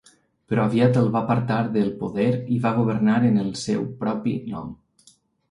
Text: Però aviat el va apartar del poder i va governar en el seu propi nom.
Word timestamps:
Però 0.51 0.63
aviat 0.69 0.95
el 1.01 1.09
va 1.15 1.21
apartar 1.27 1.59
del 1.75 1.91
poder 1.99 2.25
i 2.57 2.57
va 2.65 2.73
governar 2.79 3.19
en 3.29 3.39
el 3.45 3.53
seu 3.67 3.87
propi 4.01 4.35
nom. 4.57 4.75